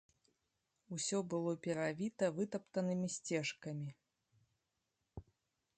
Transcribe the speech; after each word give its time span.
Усё 0.95 1.17
было 1.33 1.51
перавіта 1.67 2.25
вытаптанымі 2.39 3.07
сцежкамі. 3.17 3.95